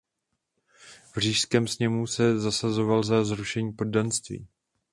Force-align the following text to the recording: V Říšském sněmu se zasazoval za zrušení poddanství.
V 1.13 1.17
Říšském 1.17 1.67
sněmu 1.67 2.07
se 2.07 2.39
zasazoval 2.39 3.03
za 3.03 3.23
zrušení 3.23 3.71
poddanství. 3.73 4.47